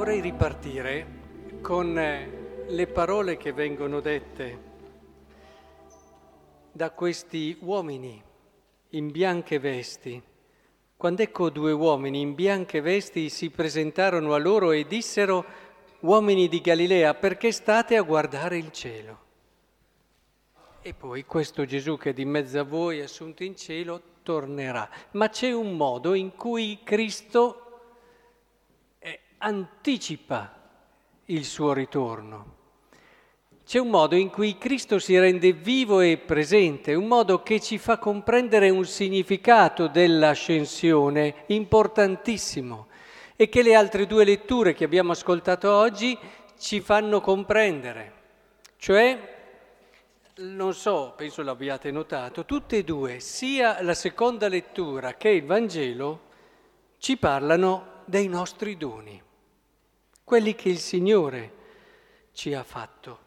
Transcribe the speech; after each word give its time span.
vorrei 0.00 0.22
ripartire 0.22 1.06
con 1.60 1.98
eh, 1.98 2.64
le 2.68 2.86
parole 2.86 3.36
che 3.36 3.52
vengono 3.52 4.00
dette 4.00 4.58
da 6.72 6.90
questi 6.92 7.58
uomini 7.60 8.18
in 8.92 9.10
bianche 9.10 9.58
vesti. 9.58 10.22
Quando 10.96 11.20
ecco 11.20 11.50
due 11.50 11.72
uomini 11.72 12.22
in 12.22 12.34
bianche 12.34 12.80
vesti 12.80 13.28
si 13.28 13.50
presentarono 13.50 14.32
a 14.32 14.38
loro 14.38 14.70
e 14.70 14.86
dissero, 14.86 15.44
uomini 16.00 16.48
di 16.48 16.62
Galilea, 16.62 17.12
perché 17.12 17.52
state 17.52 17.98
a 17.98 18.02
guardare 18.02 18.56
il 18.56 18.72
cielo? 18.72 19.18
E 20.80 20.94
poi 20.94 21.26
questo 21.26 21.66
Gesù 21.66 21.98
che 21.98 22.10
è 22.10 22.14
di 22.14 22.24
mezzo 22.24 22.58
a 22.58 22.64
voi, 22.64 23.02
assunto 23.02 23.44
in 23.44 23.54
cielo, 23.54 24.00
tornerà. 24.22 24.88
Ma 25.10 25.28
c'è 25.28 25.52
un 25.52 25.76
modo 25.76 26.14
in 26.14 26.34
cui 26.36 26.80
Cristo 26.82 27.69
anticipa 29.42 30.52
il 31.26 31.44
suo 31.44 31.72
ritorno. 31.72 32.58
C'è 33.64 33.78
un 33.78 33.88
modo 33.88 34.16
in 34.16 34.30
cui 34.30 34.58
Cristo 34.58 34.98
si 34.98 35.16
rende 35.18 35.52
vivo 35.52 36.00
e 36.00 36.18
presente, 36.18 36.94
un 36.94 37.06
modo 37.06 37.42
che 37.42 37.60
ci 37.60 37.78
fa 37.78 37.98
comprendere 37.98 38.68
un 38.68 38.84
significato 38.84 39.86
dell'ascensione 39.86 41.44
importantissimo 41.46 42.88
e 43.36 43.48
che 43.48 43.62
le 43.62 43.74
altre 43.74 44.06
due 44.06 44.24
letture 44.24 44.74
che 44.74 44.84
abbiamo 44.84 45.12
ascoltato 45.12 45.72
oggi 45.72 46.18
ci 46.58 46.80
fanno 46.80 47.20
comprendere. 47.20 48.12
Cioè, 48.76 49.38
non 50.38 50.74
so, 50.74 51.14
penso 51.16 51.42
l'abbiate 51.42 51.90
notato, 51.90 52.44
tutte 52.44 52.78
e 52.78 52.84
due, 52.84 53.20
sia 53.20 53.80
la 53.82 53.94
seconda 53.94 54.48
lettura 54.48 55.14
che 55.14 55.28
il 55.28 55.44
Vangelo, 55.44 56.28
ci 56.98 57.16
parlano 57.16 58.02
dei 58.04 58.26
nostri 58.26 58.76
doni 58.76 59.28
quelli 60.30 60.54
che 60.54 60.68
il 60.68 60.78
Signore 60.78 61.50
ci 62.30 62.54
ha 62.54 62.62
fatto. 62.62 63.18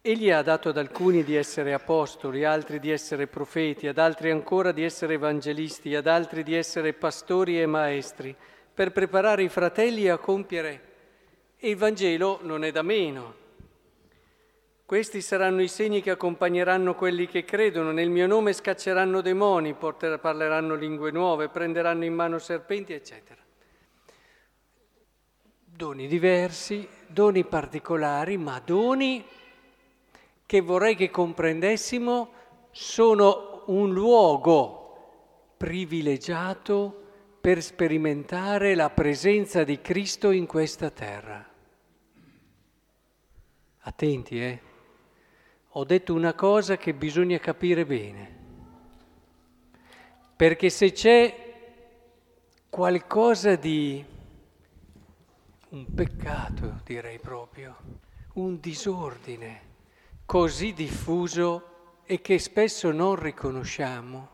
Egli 0.00 0.32
ha 0.32 0.42
dato 0.42 0.70
ad 0.70 0.78
alcuni 0.78 1.22
di 1.22 1.36
essere 1.36 1.72
apostoli, 1.72 2.44
altri 2.44 2.80
di 2.80 2.90
essere 2.90 3.28
profeti, 3.28 3.86
ad 3.86 3.98
altri 3.98 4.32
ancora 4.32 4.72
di 4.72 4.82
essere 4.82 5.14
evangelisti, 5.14 5.94
ad 5.94 6.08
altri 6.08 6.42
di 6.42 6.56
essere 6.56 6.92
pastori 6.92 7.62
e 7.62 7.66
maestri, 7.66 8.34
per 8.74 8.90
preparare 8.90 9.44
i 9.44 9.48
fratelli 9.48 10.08
a 10.08 10.18
compiere. 10.18 10.80
E 11.56 11.68
il 11.68 11.76
Vangelo 11.76 12.40
non 12.42 12.64
è 12.64 12.72
da 12.72 12.82
meno. 12.82 13.34
Questi 14.84 15.20
saranno 15.20 15.62
i 15.62 15.68
segni 15.68 16.02
che 16.02 16.10
accompagneranno 16.10 16.96
quelli 16.96 17.28
che 17.28 17.44
credono. 17.44 17.92
Nel 17.92 18.10
mio 18.10 18.26
nome 18.26 18.54
scacceranno 18.54 19.20
demoni, 19.20 19.72
parleranno 19.74 20.74
lingue 20.74 21.12
nuove, 21.12 21.48
prenderanno 21.48 22.04
in 22.04 22.12
mano 22.12 22.40
serpenti, 22.40 22.92
eccetera 22.92 23.43
doni 25.76 26.06
diversi, 26.06 26.88
doni 27.08 27.44
particolari, 27.44 28.36
ma 28.36 28.60
doni 28.64 29.24
che 30.46 30.60
vorrei 30.60 30.94
che 30.94 31.10
comprendessimo 31.10 32.30
sono 32.70 33.64
un 33.66 33.92
luogo 33.92 35.54
privilegiato 35.56 37.02
per 37.40 37.60
sperimentare 37.60 38.74
la 38.74 38.90
presenza 38.90 39.64
di 39.64 39.80
Cristo 39.80 40.30
in 40.30 40.46
questa 40.46 40.90
terra. 40.90 41.44
Attenti, 43.80 44.40
eh? 44.40 44.60
Ho 45.76 45.84
detto 45.84 46.14
una 46.14 46.34
cosa 46.34 46.76
che 46.76 46.94
bisogna 46.94 47.38
capire 47.38 47.84
bene, 47.84 48.38
perché 50.36 50.70
se 50.70 50.92
c'è 50.92 51.52
qualcosa 52.70 53.56
di 53.56 54.12
un 55.74 55.92
peccato, 55.92 56.82
direi 56.84 57.18
proprio, 57.18 57.76
un 58.34 58.60
disordine 58.60 59.72
così 60.24 60.72
diffuso 60.72 61.98
e 62.04 62.20
che 62.20 62.38
spesso 62.38 62.92
non 62.92 63.16
riconosciamo. 63.16 64.28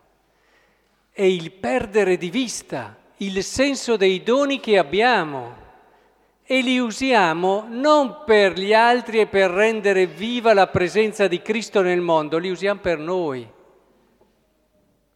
È 1.11 1.23
il 1.23 1.51
perdere 1.53 2.19
di 2.19 2.29
vista 2.29 2.95
il 3.17 3.43
senso 3.43 3.97
dei 3.97 4.23
doni 4.23 4.61
che 4.61 4.77
abbiamo 4.77 5.69
e 6.43 6.61
li 6.61 6.79
usiamo 6.79 7.65
non 7.69 8.23
per 8.27 8.59
gli 8.59 8.75
altri 8.75 9.21
e 9.21 9.27
per 9.27 9.51
rendere 9.51 10.07
viva 10.07 10.53
la 10.53 10.67
presenza 10.67 11.27
di 11.27 11.41
Cristo 11.41 11.81
nel 11.81 12.03
mondo, 12.03 12.37
li 12.37 12.51
usiamo 12.51 12.81
per 12.81 12.99
noi. 12.99 13.51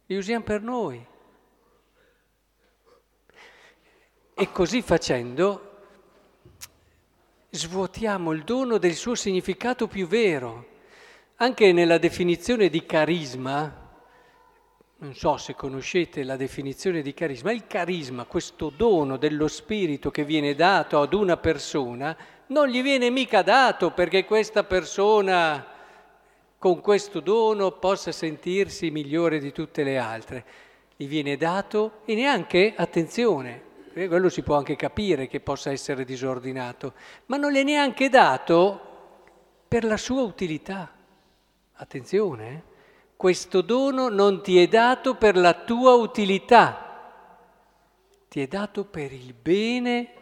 Li 0.07 0.15
usiamo 0.15 0.43
per 0.43 0.61
noi. 0.63 1.05
E 4.33 4.51
così 4.51 4.81
facendo 4.81 5.73
svuotiamo 7.55 8.31
il 8.31 8.43
dono 8.43 8.77
del 8.77 8.93
suo 8.93 9.15
significato 9.15 9.87
più 9.87 10.07
vero. 10.07 10.73
Anche 11.37 11.71
nella 11.71 11.97
definizione 11.97 12.69
di 12.69 12.85
carisma, 12.85 13.83
non 14.97 15.13
so 15.13 15.37
se 15.37 15.55
conoscete 15.55 16.23
la 16.23 16.35
definizione 16.35 17.01
di 17.01 17.13
carisma, 17.13 17.51
il 17.51 17.67
carisma, 17.67 18.25
questo 18.25 18.71
dono 18.75 19.17
dello 19.17 19.47
spirito 19.47 20.11
che 20.11 20.23
viene 20.23 20.55
dato 20.55 21.01
ad 21.01 21.13
una 21.13 21.37
persona, 21.37 22.15
non 22.47 22.67
gli 22.67 22.81
viene 22.81 23.09
mica 23.09 23.41
dato 23.41 23.91
perché 23.91 24.25
questa 24.25 24.63
persona 24.63 25.65
con 26.57 26.81
questo 26.81 27.19
dono 27.19 27.71
possa 27.73 28.11
sentirsi 28.11 28.91
migliore 28.91 29.39
di 29.39 29.51
tutte 29.51 29.83
le 29.83 29.97
altre. 29.97 30.45
Gli 30.95 31.07
viene 31.07 31.35
dato 31.35 31.99
e 32.05 32.15
neanche, 32.15 32.73
attenzione, 32.75 33.61
eh, 33.95 34.09
quello 34.09 34.27
si 34.27 34.41
può 34.41 34.57
anche 34.57 34.75
capire 34.75 35.27
che 35.27 35.39
possa 35.39 35.71
essere 35.71 36.03
disordinato, 36.03 36.93
ma 37.27 37.37
non 37.37 37.53
le 37.53 37.61
è 37.61 37.63
neanche 37.63 38.09
dato 38.09 38.79
per 39.69 39.85
la 39.85 39.95
sua 39.95 40.21
utilità. 40.23 40.93
Attenzione, 41.75 42.51
eh? 42.51 42.61
questo 43.15 43.61
dono 43.61 44.09
non 44.09 44.43
ti 44.43 44.61
è 44.61 44.67
dato 44.67 45.15
per 45.15 45.37
la 45.37 45.53
tua 45.53 45.93
utilità, 45.93 46.83
ti 48.27 48.41
è 48.41 48.47
dato 48.47 48.83
per 48.83 49.13
il 49.13 49.33
bene 49.33 50.13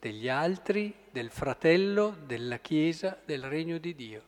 degli 0.00 0.28
altri, 0.28 0.92
del 1.10 1.30
fratello, 1.30 2.16
della 2.26 2.58
Chiesa, 2.58 3.16
del 3.24 3.44
regno 3.44 3.78
di 3.78 3.94
Dio. 3.94 4.22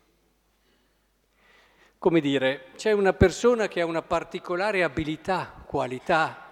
Come 1.99 2.21
dire, 2.21 2.67
c'è 2.77 2.93
una 2.93 3.13
persona 3.13 3.67
che 3.67 3.81
ha 3.81 3.87
una 3.87 4.03
particolare 4.03 4.85
abilità, 4.85 5.65
qualità, 5.67 6.50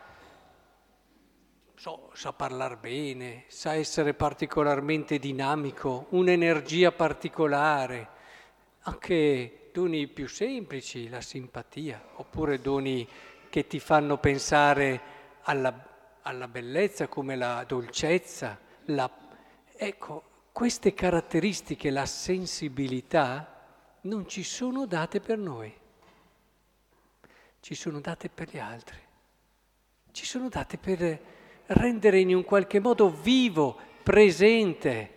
so, 1.78 2.10
sa 2.12 2.32
parlare 2.32 2.76
bene, 2.76 3.44
sa 3.46 3.74
essere 3.74 4.12
particolarmente 4.12 5.20
dinamico, 5.20 6.06
un'energia 6.10 6.90
particolare, 6.90 8.08
anche 8.80 9.70
doni 9.72 10.08
più 10.08 10.26
semplici, 10.26 11.08
la 11.08 11.20
simpatia, 11.20 12.02
oppure 12.16 12.60
doni 12.60 13.06
che 13.48 13.68
ti 13.68 13.78
fanno 13.78 14.18
pensare 14.18 15.00
alla, 15.42 16.18
alla 16.22 16.48
bellezza 16.48 17.06
come 17.06 17.36
la 17.36 17.62
dolcezza. 17.64 18.58
La... 18.86 19.08
Ecco, 19.76 20.24
queste 20.50 20.94
caratteristiche, 20.94 21.90
la 21.90 22.06
sensibilità, 22.06 23.54
non 24.00 24.28
ci 24.28 24.42
sono 24.42 24.84
date 24.84 25.20
per 25.20 25.38
noi, 25.38 25.72
ci 27.60 27.76
sono 27.76 28.00
date 28.00 28.28
per 28.28 28.48
gli 28.50 28.58
altri, 28.58 28.98
ci 30.10 30.24
sono 30.24 30.48
date 30.48 30.76
per 30.76 31.36
rendere 31.68 32.20
in 32.20 32.34
un 32.34 32.44
qualche 32.44 32.80
modo 32.80 33.10
vivo, 33.10 33.76
presente 34.02 35.10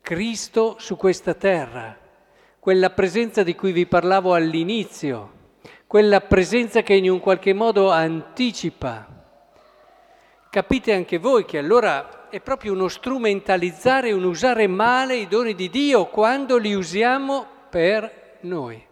Cristo 0.00 0.76
su 0.78 0.96
questa 0.96 1.34
terra, 1.34 1.96
quella 2.58 2.90
presenza 2.90 3.42
di 3.42 3.54
cui 3.54 3.72
vi 3.72 3.86
parlavo 3.86 4.34
all'inizio, 4.34 5.32
quella 5.86 6.20
presenza 6.20 6.82
che 6.82 6.94
in 6.94 7.10
un 7.10 7.20
qualche 7.20 7.52
modo 7.52 7.90
anticipa. 7.90 9.08
Capite 10.50 10.92
anche 10.92 11.18
voi 11.18 11.44
che 11.44 11.58
allora 11.58 12.28
è 12.28 12.40
proprio 12.40 12.72
uno 12.72 12.88
strumentalizzare, 12.88 14.12
un 14.12 14.24
usare 14.24 14.66
male 14.66 15.16
i 15.16 15.28
doni 15.28 15.54
di 15.54 15.70
Dio 15.70 16.06
quando 16.06 16.58
li 16.58 16.74
usiamo 16.74 17.46
per 17.70 18.38
noi. 18.40 18.84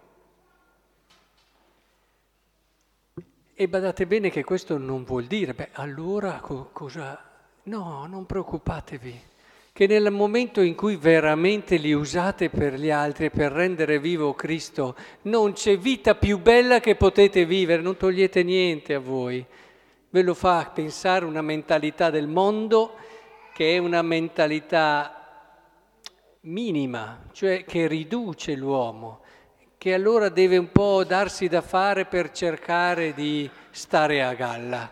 E 3.55 3.67
badate 3.67 4.07
bene 4.07 4.31
che 4.31 4.43
questo 4.43 4.79
non 4.79 5.03
vuol 5.03 5.25
dire, 5.25 5.53
beh, 5.53 5.69
allora 5.73 6.39
co- 6.41 6.69
cosa... 6.71 7.29
No, 7.65 8.07
non 8.07 8.25
preoccupatevi, 8.25 9.21
che 9.71 9.85
nel 9.85 10.11
momento 10.11 10.59
in 10.61 10.73
cui 10.73 10.95
veramente 10.95 11.77
li 11.77 11.93
usate 11.93 12.49
per 12.49 12.73
gli 12.73 12.89
altri, 12.89 13.29
per 13.29 13.51
rendere 13.51 13.99
vivo 13.99 14.33
Cristo, 14.33 14.95
non 15.23 15.53
c'è 15.53 15.77
vita 15.77 16.15
più 16.15 16.39
bella 16.39 16.79
che 16.79 16.95
potete 16.95 17.45
vivere, 17.45 17.83
non 17.83 17.95
togliete 17.95 18.41
niente 18.41 18.95
a 18.95 18.99
voi. 18.99 19.45
Ve 20.09 20.21
lo 20.23 20.33
fa 20.33 20.71
pensare 20.73 21.23
una 21.23 21.41
mentalità 21.41 22.09
del 22.09 22.27
mondo 22.27 22.95
che 23.53 23.75
è 23.75 23.77
una 23.77 24.01
mentalità 24.01 25.59
minima, 26.41 27.29
cioè 27.31 27.63
che 27.65 27.87
riduce 27.87 28.55
l'uomo 28.55 29.22
che 29.83 29.93
allora 29.93 30.29
deve 30.29 30.55
un 30.55 30.71
po' 30.71 31.03
darsi 31.03 31.49
da 31.49 31.59
fare 31.59 32.05
per 32.05 32.31
cercare 32.31 33.13
di 33.13 33.49
stare 33.69 34.23
a 34.23 34.33
galla. 34.33 34.89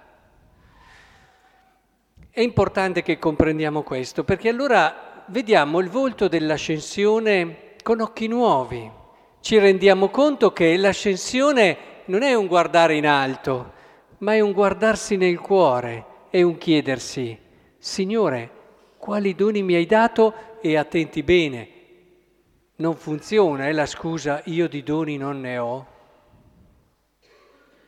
È 2.30 2.42
importante 2.42 3.02
che 3.02 3.18
comprendiamo 3.18 3.84
questo, 3.84 4.26
perché 4.26 4.50
allora 4.50 5.24
vediamo 5.28 5.80
il 5.80 5.88
volto 5.88 6.28
dell'ascensione 6.28 7.76
con 7.84 8.02
occhi 8.02 8.28
nuovi. 8.28 8.92
Ci 9.40 9.58
rendiamo 9.60 10.10
conto 10.10 10.52
che 10.52 10.76
l'ascensione 10.76 11.78
non 12.08 12.22
è 12.22 12.34
un 12.34 12.48
guardare 12.48 12.98
in 12.98 13.08
alto, 13.08 13.72
ma 14.18 14.34
è 14.34 14.42
un 14.42 14.52
guardarsi 14.52 15.16
nel 15.16 15.40
cuore, 15.40 16.06
è 16.30 16.42
un 16.42 16.58
chiedersi, 16.58 17.40
Signore, 17.78 18.50
quali 18.98 19.36
doni 19.36 19.64
mi 19.64 19.76
hai 19.76 19.86
dato 19.86 20.34
e 20.60 20.76
attenti 20.76 21.24
bene, 21.24 21.70
non 22.82 22.96
funziona, 22.96 23.68
è 23.68 23.72
la 23.72 23.86
scusa 23.86 24.42
io 24.46 24.68
di 24.68 24.82
doni 24.82 25.16
non 25.16 25.40
ne 25.40 25.58
ho. 25.60 25.88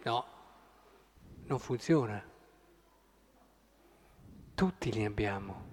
No, 0.03 0.25
non 1.45 1.59
funziona. 1.59 2.23
Tutti 4.53 4.91
ne 4.95 5.05
abbiamo, 5.05 5.65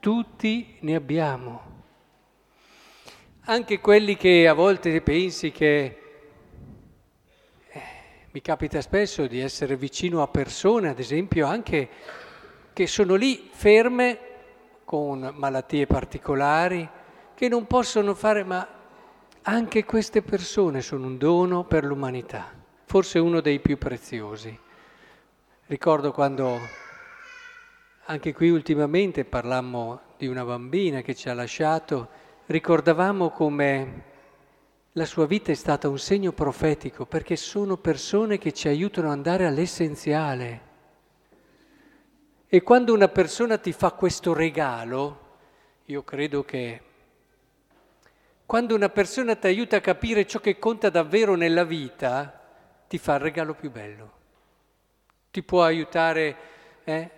tutti 0.00 0.76
ne 0.80 0.94
abbiamo. 0.96 1.78
Anche 3.44 3.78
quelli 3.78 4.16
che 4.16 4.48
a 4.48 4.54
volte 4.54 5.00
pensi 5.02 5.52
che 5.52 6.02
eh, 7.68 7.82
mi 8.32 8.40
capita 8.40 8.80
spesso 8.80 9.28
di 9.28 9.38
essere 9.38 9.76
vicino 9.76 10.20
a 10.20 10.26
persone, 10.26 10.88
ad 10.88 10.98
esempio, 10.98 11.46
anche 11.46 11.88
che 12.72 12.86
sono 12.88 13.14
lì 13.14 13.48
ferme 13.52 14.18
con 14.84 15.32
malattie 15.36 15.86
particolari, 15.86 16.98
che 17.40 17.48
non 17.48 17.66
possono 17.66 18.12
fare, 18.12 18.44
ma 18.44 18.68
anche 19.44 19.86
queste 19.86 20.20
persone 20.20 20.82
sono 20.82 21.06
un 21.06 21.16
dono 21.16 21.64
per 21.64 21.84
l'umanità, 21.86 22.52
forse 22.84 23.18
uno 23.18 23.40
dei 23.40 23.60
più 23.60 23.78
preziosi. 23.78 24.54
Ricordo 25.64 26.12
quando 26.12 26.58
anche 28.04 28.34
qui 28.34 28.50
ultimamente 28.50 29.24
parlammo 29.24 30.02
di 30.18 30.26
una 30.26 30.44
bambina 30.44 31.00
che 31.00 31.14
ci 31.14 31.30
ha 31.30 31.32
lasciato, 31.32 32.10
ricordavamo 32.44 33.30
come 33.30 34.02
la 34.92 35.06
sua 35.06 35.24
vita 35.24 35.50
è 35.50 35.54
stata 35.54 35.88
un 35.88 35.98
segno 35.98 36.32
profetico, 36.32 37.06
perché 37.06 37.36
sono 37.36 37.78
persone 37.78 38.36
che 38.36 38.52
ci 38.52 38.68
aiutano 38.68 39.06
ad 39.06 39.14
andare 39.14 39.46
all'essenziale. 39.46 40.60
E 42.46 42.60
quando 42.60 42.92
una 42.92 43.08
persona 43.08 43.56
ti 43.56 43.72
fa 43.72 43.92
questo 43.92 44.34
regalo, 44.34 45.38
io 45.86 46.02
credo 46.02 46.44
che 46.44 46.82
quando 48.50 48.74
una 48.74 48.88
persona 48.88 49.36
ti 49.36 49.46
aiuta 49.46 49.76
a 49.76 49.80
capire 49.80 50.26
ciò 50.26 50.40
che 50.40 50.58
conta 50.58 50.90
davvero 50.90 51.36
nella 51.36 51.62
vita, 51.62 52.36
ti 52.88 52.98
fa 52.98 53.14
il 53.14 53.20
regalo 53.20 53.54
più 53.54 53.70
bello. 53.70 54.12
Ti 55.30 55.40
può 55.44 55.62
aiutare. 55.62 56.36
Eh? 56.82 57.10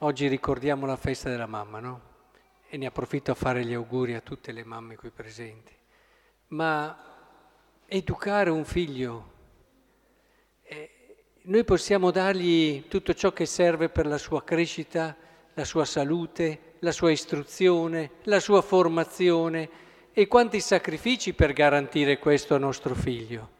Oggi 0.00 0.28
ricordiamo 0.28 0.84
la 0.84 0.96
festa 0.96 1.30
della 1.30 1.46
mamma, 1.46 1.80
no? 1.80 2.00
E 2.68 2.76
ne 2.76 2.84
approfitto 2.84 3.30
a 3.30 3.34
fare 3.34 3.64
gli 3.64 3.72
auguri 3.72 4.12
a 4.12 4.20
tutte 4.20 4.52
le 4.52 4.62
mamme 4.62 4.96
qui 4.96 5.08
presenti. 5.08 5.72
Ma 6.48 7.16
educare 7.86 8.50
un 8.50 8.66
figlio, 8.66 9.32
eh, 10.64 10.90
noi 11.44 11.64
possiamo 11.64 12.10
dargli 12.10 12.88
tutto 12.88 13.14
ciò 13.14 13.32
che 13.32 13.46
serve 13.46 13.88
per 13.88 14.06
la 14.06 14.18
sua 14.18 14.44
crescita, 14.44 15.16
la 15.54 15.64
sua 15.64 15.86
salute, 15.86 16.74
la 16.80 16.92
sua 16.92 17.10
istruzione, 17.10 18.10
la 18.24 18.38
sua 18.38 18.60
formazione 18.60 19.86
e 20.18 20.26
quanti 20.26 20.58
sacrifici 20.58 21.32
per 21.32 21.52
garantire 21.52 22.18
questo 22.18 22.56
a 22.56 22.58
nostro 22.58 22.92
figlio. 22.96 23.50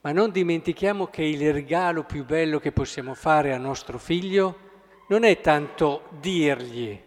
Ma 0.00 0.10
non 0.10 0.30
dimentichiamo 0.30 1.08
che 1.08 1.24
il 1.24 1.52
regalo 1.52 2.04
più 2.04 2.24
bello 2.24 2.58
che 2.58 2.72
possiamo 2.72 3.12
fare 3.12 3.52
a 3.52 3.58
nostro 3.58 3.98
figlio 3.98 4.70
non 5.08 5.24
è 5.24 5.42
tanto 5.42 6.04
dirgli, 6.20 6.98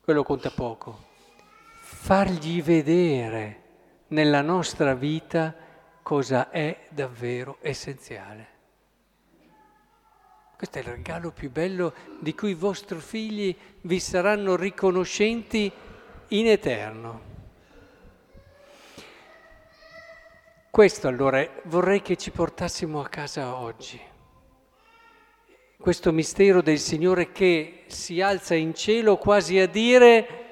quello 0.00 0.24
conta 0.24 0.50
poco, 0.50 1.04
fargli 1.82 2.60
vedere 2.60 3.60
nella 4.08 4.40
nostra 4.40 4.96
vita 4.96 5.54
cosa 6.02 6.50
è 6.50 6.86
davvero 6.88 7.58
essenziale. 7.60 8.48
Questo 10.56 10.78
è 10.78 10.80
il 10.80 10.88
regalo 10.88 11.30
più 11.30 11.48
bello 11.48 11.94
di 12.18 12.34
cui 12.34 12.50
i 12.50 12.54
vostri 12.54 12.98
figli 12.98 13.56
vi 13.82 14.00
saranno 14.00 14.56
riconoscenti 14.56 15.70
in 16.38 16.48
eterno. 16.48 17.32
Questo 20.68 21.06
allora 21.06 21.46
vorrei 21.64 22.02
che 22.02 22.16
ci 22.16 22.32
portassimo 22.32 23.00
a 23.00 23.08
casa 23.08 23.56
oggi. 23.56 24.00
Questo 25.76 26.12
mistero 26.12 26.62
del 26.62 26.78
Signore 26.78 27.30
che 27.30 27.84
si 27.86 28.20
alza 28.20 28.54
in 28.54 28.74
cielo 28.74 29.16
quasi 29.16 29.58
a 29.60 29.66
dire 29.66 30.42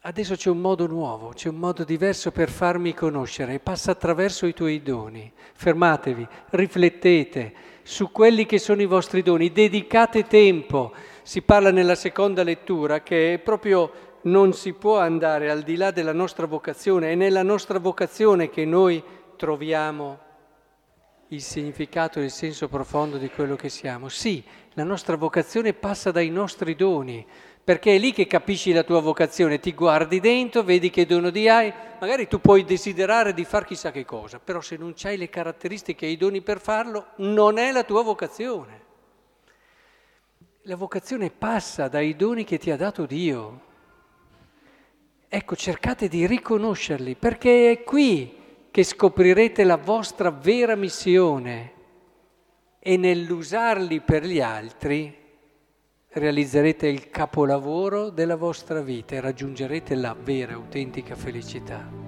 adesso 0.00 0.34
c'è 0.34 0.48
un 0.50 0.58
modo 0.58 0.86
nuovo, 0.86 1.28
c'è 1.28 1.48
un 1.48 1.56
modo 1.56 1.84
diverso 1.84 2.32
per 2.32 2.48
farmi 2.48 2.94
conoscere 2.94 3.60
passa 3.60 3.92
attraverso 3.92 4.46
i 4.46 4.54
tuoi 4.54 4.82
doni. 4.82 5.30
Fermatevi, 5.52 6.26
riflettete 6.50 7.54
su 7.82 8.10
quelli 8.10 8.46
che 8.46 8.58
sono 8.58 8.82
i 8.82 8.86
vostri 8.86 9.22
doni, 9.22 9.52
dedicate 9.52 10.26
tempo. 10.26 10.92
Si 11.22 11.42
parla 11.42 11.70
nella 11.70 11.94
seconda 11.94 12.42
lettura 12.42 13.02
che 13.02 13.34
è 13.34 13.38
proprio 13.38 14.07
non 14.22 14.52
si 14.52 14.72
può 14.72 14.98
andare 14.98 15.50
al 15.50 15.62
di 15.62 15.76
là 15.76 15.90
della 15.90 16.12
nostra 16.12 16.46
vocazione, 16.46 17.12
è 17.12 17.14
nella 17.14 17.42
nostra 17.42 17.78
vocazione 17.78 18.50
che 18.50 18.64
noi 18.64 19.02
troviamo 19.36 20.26
il 21.28 21.42
significato 21.42 22.20
e 22.20 22.24
il 22.24 22.30
senso 22.30 22.68
profondo 22.68 23.18
di 23.18 23.28
quello 23.28 23.54
che 23.54 23.68
siamo. 23.68 24.08
Sì, 24.08 24.42
la 24.72 24.84
nostra 24.84 25.16
vocazione 25.16 25.74
passa 25.74 26.10
dai 26.10 26.30
nostri 26.30 26.74
doni, 26.74 27.26
perché 27.62 27.94
è 27.94 27.98
lì 27.98 28.12
che 28.12 28.26
capisci 28.26 28.72
la 28.72 28.82
tua 28.82 29.00
vocazione, 29.00 29.60
ti 29.60 29.74
guardi 29.74 30.20
dentro, 30.20 30.62
vedi 30.62 30.88
che 30.88 31.04
dono 31.04 31.28
di 31.28 31.48
hai, 31.48 31.72
magari 32.00 32.26
tu 32.26 32.40
puoi 32.40 32.64
desiderare 32.64 33.34
di 33.34 33.44
far 33.44 33.66
chissà 33.66 33.90
che 33.90 34.06
cosa, 34.06 34.38
però 34.38 34.60
se 34.60 34.76
non 34.76 34.94
hai 35.02 35.18
le 35.18 35.28
caratteristiche 35.28 36.06
e 36.06 36.10
i 36.10 36.16
doni 36.16 36.40
per 36.40 36.60
farlo, 36.60 37.08
non 37.16 37.58
è 37.58 37.70
la 37.72 37.84
tua 37.84 38.02
vocazione. 38.02 38.86
La 40.62 40.76
vocazione 40.76 41.30
passa 41.30 41.88
dai 41.88 42.16
doni 42.16 42.44
che 42.44 42.58
ti 42.58 42.70
ha 42.70 42.76
dato 42.76 43.04
Dio. 43.04 43.66
Ecco, 45.30 45.56
cercate 45.56 46.08
di 46.08 46.26
riconoscerli 46.26 47.14
perché 47.14 47.70
è 47.70 47.82
qui 47.84 48.34
che 48.70 48.82
scoprirete 48.82 49.62
la 49.62 49.76
vostra 49.76 50.30
vera 50.30 50.74
missione 50.74 51.72
e 52.78 52.96
nell'usarli 52.96 54.00
per 54.00 54.24
gli 54.24 54.40
altri 54.40 55.14
realizzerete 56.10 56.86
il 56.86 57.10
capolavoro 57.10 58.08
della 58.08 58.36
vostra 58.36 58.80
vita 58.80 59.16
e 59.16 59.20
raggiungerete 59.20 59.94
la 59.94 60.16
vera, 60.18 60.54
autentica 60.54 61.14
felicità. 61.14 62.07